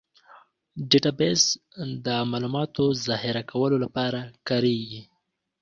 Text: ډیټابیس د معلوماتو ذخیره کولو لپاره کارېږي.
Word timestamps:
ډیټابیس 0.89 1.43
د 2.05 2.07
معلوماتو 2.31 2.85
ذخیره 3.07 3.43
کولو 3.51 3.77
لپاره 3.85 4.19
کارېږي. 4.47 5.01